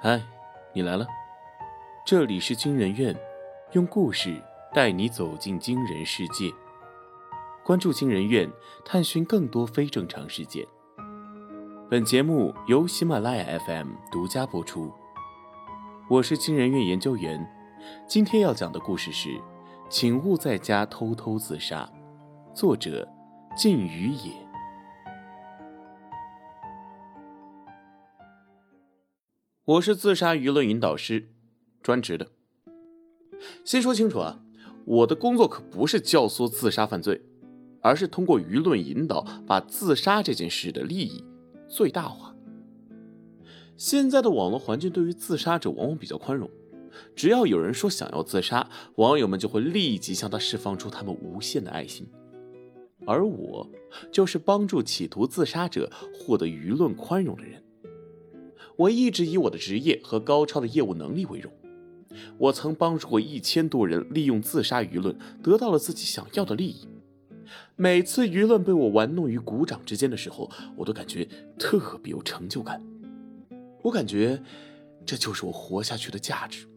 [0.00, 0.22] 嗨，
[0.72, 1.04] 你来了。
[2.06, 3.12] 这里是惊人院，
[3.72, 4.40] 用故事
[4.72, 6.52] 带你走进惊人世界。
[7.64, 8.48] 关注惊人院，
[8.84, 10.64] 探寻更多非正常事件。
[11.90, 14.92] 本节目由喜马拉雅 FM 独家播出。
[16.08, 17.44] 我是惊人院研究员，
[18.06, 19.36] 今天要讲的故事是：
[19.88, 21.90] 请勿在家偷偷自杀。
[22.54, 23.04] 作者：
[23.56, 24.47] 晋于野。
[29.68, 31.28] 我是自杀舆论引导师，
[31.82, 32.28] 专职的。
[33.66, 34.40] 先说清楚啊，
[34.86, 37.20] 我的工作可不是教唆自杀犯罪，
[37.82, 41.22] 而是通过舆论引导，把自杀这件事的利益
[41.68, 42.34] 最大化。
[43.76, 46.48] 现在的网络环境对于自杀者往往比较宽容，
[47.14, 52.08] 只要有人说想要自杀，网友们就会立即向他释放出他们无限的爱心。
[53.04, 53.70] 而我
[54.10, 57.62] 就是帮助企图自杀者获得舆论宽容的人。
[58.78, 61.52] 我一直以我的职业和高超的业务能力为荣。
[62.38, 66.88] 我曾帮助过一千多人利用自杀舆论得到了自己想要的利益。
[67.74, 71.26] 每次舆论被我玩弄于股掌之间的时候，我都感觉
[71.58, 72.80] 特别有成就感。
[73.82, 74.40] 我感觉
[75.04, 76.68] 这就是我活下去的价值。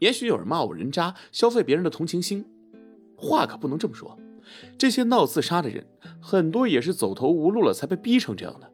[0.00, 2.44] 也许有人骂我人渣，消费别人的同情心，
[3.16, 4.18] 话可不能这么说。
[4.76, 5.86] 这些闹自杀的人，
[6.20, 8.71] 很多也是走投无路了才被逼成这样的。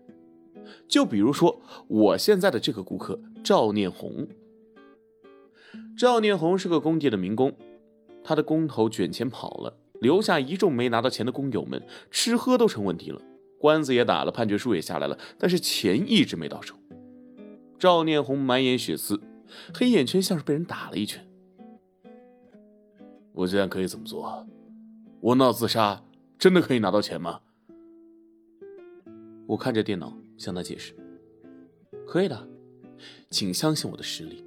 [0.89, 4.27] 就比如说我现在的这个顾客赵念红。
[5.97, 7.55] 赵念红是个工地的民工，
[8.25, 13.21] 他的工头卷钱跑了，留下一众没拿到钱的工友们，吃喝都成问题了，
[13.59, 16.75] 官司也打了，判决书也下来了，但是钱一直没到手。
[17.79, 19.21] 赵念红满眼血丝，
[19.75, 21.29] 黑眼圈像是被人打了一拳。
[23.33, 24.47] 我现在可以怎么做？
[25.21, 26.05] 我闹自杀
[26.39, 27.41] 真的可以拿到钱吗？
[29.49, 30.17] 我看着电脑。
[30.39, 30.95] 向他解释，
[32.07, 32.49] 可以的，
[33.29, 34.45] 请相信我的实力。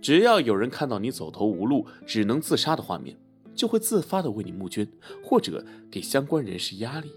[0.00, 3.16] 只要有人看到你走投无路、只能自杀的画面，
[3.54, 4.88] 就会自发的为你募捐，
[5.22, 7.12] 或者给相关人士压力。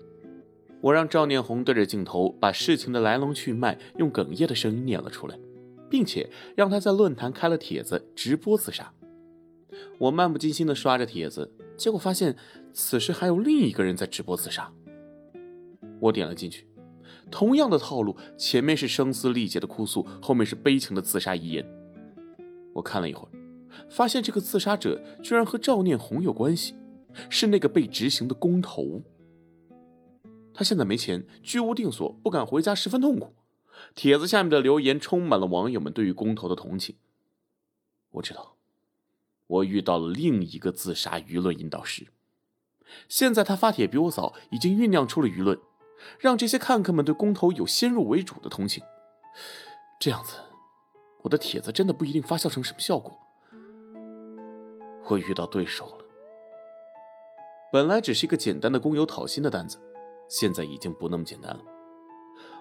[0.82, 5.40] 我让赵念红对着镜头把事情的来龙去脉用哽咽的声音念了出来，
[5.90, 8.92] 并且让他在论坛开了帖子直播自杀。
[10.00, 12.36] 我漫不经心的刷着帖子，结果发现
[12.74, 14.74] 此时还有另一个人在直播自杀。
[16.00, 16.66] 我点了进去。
[17.32, 21.66] 同样的套路，前面是声嘶力竭的哭诉，后面是悲情的自杀遗言。
[22.74, 23.32] 我看了一会儿，
[23.90, 26.76] 发现这个自杀者居然和赵念红有关系，
[27.30, 29.02] 是那个被执行的工头。
[30.54, 33.34] 他现在没钱，居无定所，不敢回家，十分痛苦。
[33.96, 36.96] 帖子下面的留言充满了网友们对于工头的同情。
[38.12, 38.58] 我知道，
[39.48, 42.08] 我遇到了另一个自杀舆论引导师。
[43.08, 45.58] 现在他发帖比我早，已经酝酿出了舆论。
[46.20, 48.84] 让这些看客们对工头有先入为主的同情，
[50.00, 50.38] 这样子，
[51.24, 53.18] 我的帖子真的不一定发酵成什么效果。
[55.08, 56.06] 我遇到对手了。
[57.72, 59.78] 本来只是一个简单的工友讨薪的单子，
[60.30, 61.60] 现在已经不那么简单了。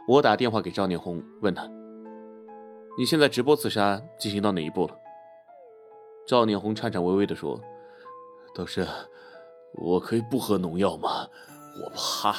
[0.08, 1.68] 我打电话给赵念红，问他
[2.98, 4.96] ：“你现在直播自杀进行到哪一步了？”
[6.26, 7.60] 赵念红颤颤巍巍地说
[8.54, 8.86] ：“导师，
[9.74, 11.28] 我可以不喝农药吗？
[11.84, 12.34] 我怕。”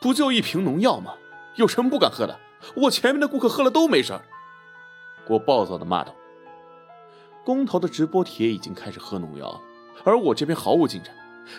[0.00, 1.14] 不就一瓶农药吗？
[1.56, 2.38] 有什么不敢喝的？
[2.74, 4.22] 我前面的顾客喝了都没事儿。
[5.28, 6.14] 我暴躁的骂道
[7.44, 9.60] ：“工头的直播帖已经开始喝农药了，
[10.04, 11.14] 而我这边毫无进展，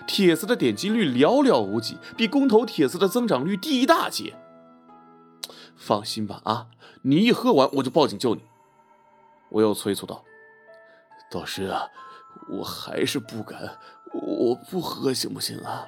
[0.08, 4.36] 帖子的点击率寥寥无几，比工头帖子的增长率低一大截。
[5.76, 6.68] 放心吧，啊，
[7.04, 8.44] 你一喝完我就报警救你。”
[9.50, 10.24] 我又催促道
[11.32, 11.88] ：“导师啊，
[12.50, 13.78] 我还是不敢，
[14.14, 15.88] 我不喝行不行啊？”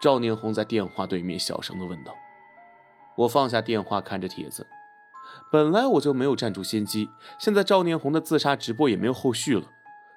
[0.00, 2.14] 赵念红在电话对面小声的问道
[3.18, 4.64] ：“我放下电话，看着帖子。
[5.50, 9.64] 本来我就没有占住先机，现在赵念红的自杀直播也没有后续了，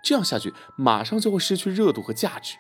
[0.04, 2.58] 这样下去马上就会失去热度和价值。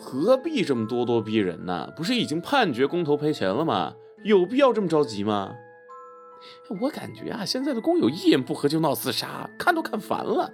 [0.00, 1.92] 何必这么咄咄逼人呢？
[1.94, 3.94] 不是已经判决工头赔钱了吗？
[4.24, 5.54] 有必要这么着急吗？
[6.80, 10.52] 我感觉啊，现在的工友一言不合就闹自杀，看都看烦了。”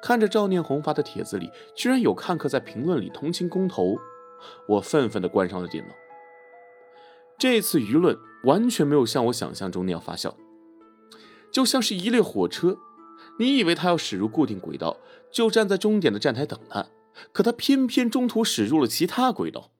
[0.00, 3.98] 看着赵念红发的帖子里，居然有看客在评论里同情公投，
[4.66, 5.94] 我愤愤地关上了电脑。
[7.36, 10.34] 这次舆论完全没有像我想象中那样发酵，
[11.52, 12.78] 就像是一列火车，
[13.38, 14.98] 你以为它要驶入固定轨道，
[15.30, 16.86] 就站在终点的站台等它，
[17.32, 19.70] 可它偏偏中途驶入了其他轨道。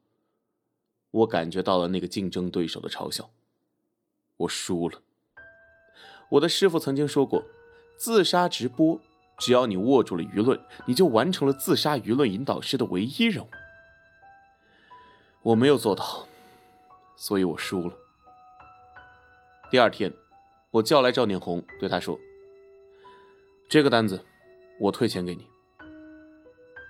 [1.10, 3.30] 我感觉到了那个竞争对手的嘲笑，
[4.36, 5.00] 我输了。
[6.32, 7.44] 我的师傅曾经说过，
[7.96, 9.00] 自杀直播。
[9.38, 13.48] 只要你握住了舆论，你就完成了自杀舆论引导师的唯一任务。
[15.42, 16.26] 我没有做到，
[17.16, 17.94] 所以我输了。
[19.70, 20.12] 第二天，
[20.70, 22.18] 我叫来赵念红，对他说
[23.70, 24.24] ：“这个单子，
[24.80, 25.46] 我退钱给你。”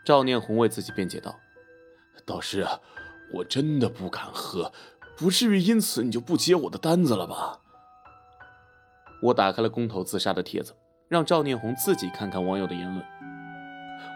[0.05, 1.39] 赵念红为自己辩解道
[2.25, 2.67] ：“导师，
[3.35, 4.73] 我真的不敢喝，
[5.17, 7.61] 不至于因此你就不接我的单子了吧？”
[9.21, 10.75] 我打开了工头自杀的帖子，
[11.09, 13.05] 让赵念红自己看看网友的言论。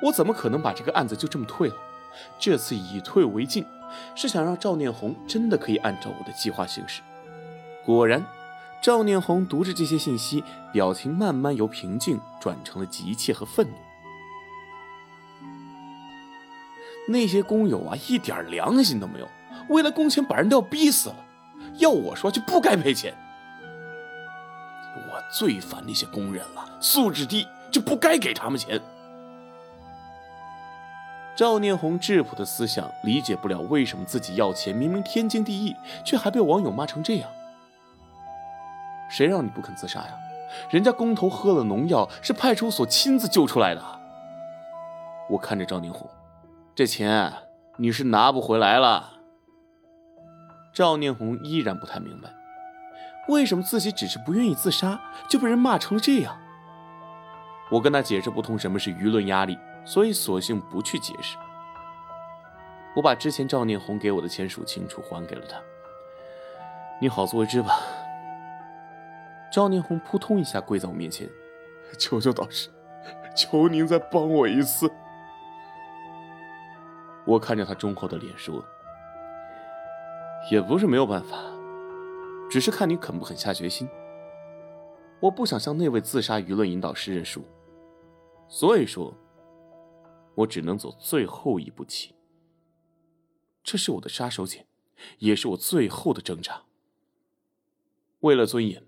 [0.02, 1.74] 我怎么可能把这个案子就这么退了？
[2.38, 3.64] 这次以退为进，
[4.14, 7.00] 是想让赵念红真的可以按照我的计划行事。
[7.84, 8.22] 果然，
[8.82, 13.74] 赵念红读着这些信息，表情慢慢由平静转成了急切和愤怒。
[17.08, 19.28] 那些工友啊，一点良心都没有，
[19.68, 21.16] 为了工钱把人都要逼死了，
[21.78, 23.14] 要我说就不该赔钱。
[25.32, 28.80] 最烦那些工人了，素质低就不该给他们钱。
[31.34, 35.74] 赵念红质朴的思想理解不了，为什么自己要钱明明天经地义，
[36.04, 37.30] 却还被网友骂成这样？
[39.10, 40.12] 谁让你不肯自杀呀？
[40.70, 43.82] 人家工头喝了农药，是派出所亲自救出来的。
[45.30, 46.06] 我看着赵念红，
[46.74, 47.32] 这钱
[47.78, 49.14] 你是拿不回来了。
[50.74, 52.28] 赵念红依然不太明白，
[53.32, 56.38] 为什么自己只是不愿意自杀，就被人骂成了这样。
[57.70, 59.58] 我跟他解释不通什么是舆论压力。
[59.84, 61.36] 所以，索性不去解释。
[62.94, 65.58] 我把之前赵念红给我的钱数清楚，还给了他。
[67.00, 67.80] 你好自为之吧。
[69.50, 71.28] 赵念红扑通一下跪在我面前，
[71.98, 72.68] 求求导师，
[73.34, 74.88] 求您再帮我一次。
[77.24, 78.64] 我看着他忠厚的脸说
[80.48, 81.36] ：“也不是没有办法，
[82.52, 83.88] 只是看你肯不肯下决心。
[85.20, 87.42] 我不想向那位自杀舆论引导师认输，
[88.46, 89.16] 所以说。”
[90.34, 92.14] 我只能走最后一步棋，
[93.62, 94.64] 这是我的杀手锏，
[95.18, 96.62] 也是我最后的挣扎。
[98.20, 98.86] 为了尊严，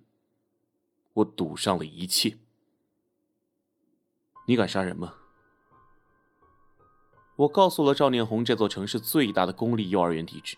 [1.12, 2.38] 我赌上了一切。
[4.46, 5.14] 你敢杀人吗？
[7.36, 10.56] 我告诉了赵念红这座城市最大的公立幼儿园地址。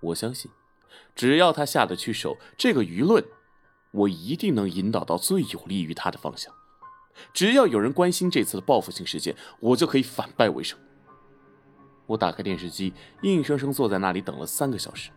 [0.00, 0.50] 我相信，
[1.14, 3.24] 只要他下得去手，这个舆论，
[3.90, 6.52] 我一定能引导到最有利于他的方向。
[7.32, 10.78] 只要有人关心这次的报复性事件，我就可以反败为胜。
[12.06, 12.92] 我打开电视机，
[13.22, 15.10] 硬生生坐在那里等了三个小时。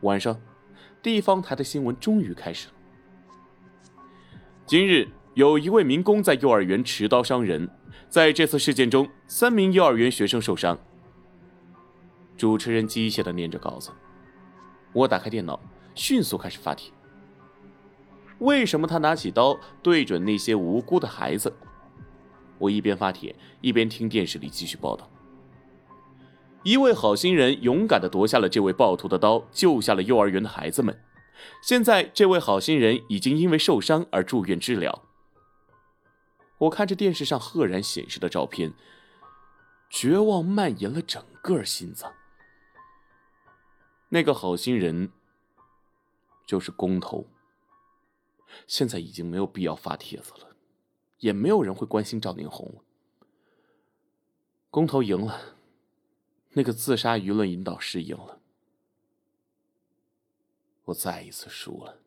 [0.00, 0.40] 晚上，
[1.02, 2.74] 地方台的新闻终于开始了。
[4.64, 7.68] 今日有一位民工在幼儿园持刀伤人，
[8.08, 10.78] 在这次事件中，三名幼儿园学生受伤。
[12.36, 13.90] 主持人机械的念着稿子，
[14.92, 15.58] 我打开电脑，
[15.94, 16.92] 迅速开始发帖。
[18.38, 21.52] 为什么他拿起刀对准那些无辜的孩子？
[22.58, 25.08] 我一边发帖，一边听电视里继续报道。
[26.64, 30.98] 一位好心人勇敢地夺下了这位暴徒的刀，救下了幼儿园的孩子们。
[31.62, 35.04] 现在，这位好心人已经因为受伤而住院治疗。
[36.58, 38.72] 我看着电视上赫然显示的照片，
[39.88, 42.12] 绝望蔓延了整个心脏。
[44.10, 45.10] 那个好心人
[46.46, 47.26] 就是工头。
[48.66, 50.56] 现在已经没有必要发帖子了，
[51.18, 52.82] 也没有人会关心赵宁红了。
[54.70, 55.56] 工头赢了，
[56.52, 58.40] 那个自杀舆论引导师赢了，
[60.86, 61.98] 我再一次输了。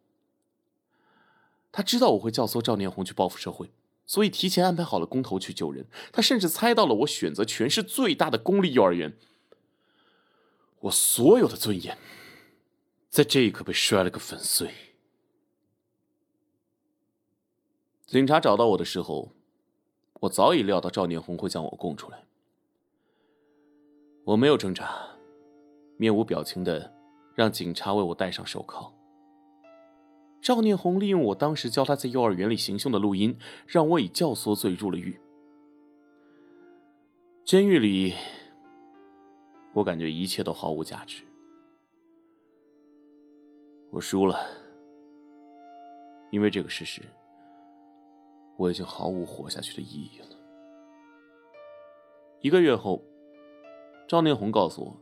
[1.72, 3.72] 他知道我会教唆赵念红去报复社会，
[4.06, 5.86] 所以提前安排好了工头去救人。
[6.12, 9.16] 他甚至猜到了我选择全市最大的公立幼儿园。
[10.82, 11.98] 我所有的尊严，
[13.10, 14.72] 在这一刻被摔了个粉碎。
[18.06, 19.32] 警察找到我的时候，
[20.22, 22.26] 我早已料到赵念红会将我供出来。
[24.26, 25.18] 我没有挣扎，
[25.98, 26.94] 面无表情的
[27.36, 28.94] 让警察为我戴上手铐。
[30.42, 35.20] 赵念红利用我当时教他在幼儿园里行凶的录音，让我以教唆罪入了狱。
[37.46, 38.16] 监狱里，
[39.74, 41.24] 我感觉一切都毫无价值。
[43.90, 44.40] 我输了，
[46.30, 47.02] 因为这个事实。
[48.58, 50.28] 我已经毫无活下去的意义了。
[52.42, 53.02] 一个月后，
[54.08, 54.98] 赵念红告诉我，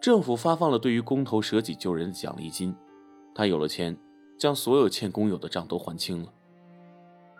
[0.00, 2.74] 政府发放了对于工头舍己救人的奖励金，
[3.32, 3.96] 他有了钱，
[4.36, 6.32] 将所有欠工友的账都还清了。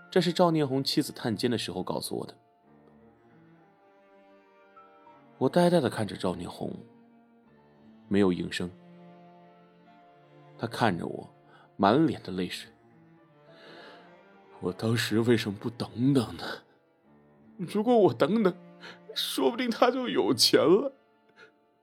[0.09, 2.37] 这是赵念红妻子探监的时候告诉我的。
[5.39, 6.73] 我呆呆的看着赵念红，
[8.09, 8.71] 没有应声。
[10.57, 11.29] 他看着我，
[11.77, 12.71] 满脸的泪水。
[14.61, 16.45] 我当时为什么不等等呢？
[17.59, 18.55] 如果我等等，
[19.15, 20.93] 说不定他就有钱了，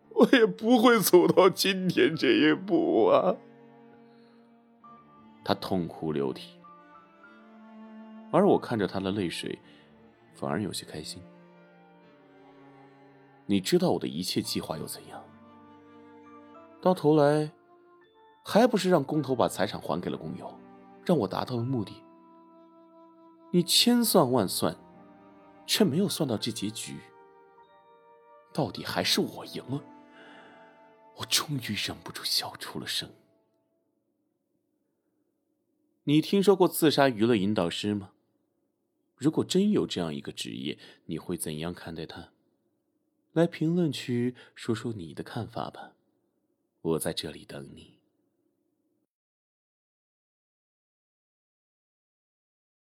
[0.10, 3.36] 我也不会走到今天这一步啊！
[5.44, 6.60] 他痛哭流涕，
[8.32, 9.60] 而我看着他的泪水，
[10.34, 11.22] 反而有些开心。
[13.52, 15.22] 你知道我的一切计划又怎样？
[16.82, 17.52] 到头来，
[18.46, 20.58] 还不是让工头把财产还给了工友，
[21.06, 22.02] 让我达到了目的。
[23.52, 24.78] 你千算万算，
[25.68, 27.02] 却没有算到这结局。
[28.54, 29.84] 到底还是我赢了。
[31.18, 33.10] 我终于忍不住笑出了声。
[36.06, 38.12] 你听说过自杀娱乐引导师吗？
[39.18, 42.30] 如果真有这样一个职业，你会怎样看待他？
[43.34, 45.94] 来评论区说说你的看法吧，
[46.82, 48.01] 我在这里等你。